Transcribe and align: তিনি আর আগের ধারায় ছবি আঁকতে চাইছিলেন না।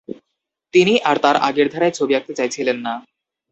তিনি 0.73 0.93
আর 1.09 1.17
আগের 1.41 1.67
ধারায় 1.73 1.95
ছবি 1.97 2.13
আঁকতে 2.15 2.33
চাইছিলেন 2.33 2.77
না। 2.79 2.93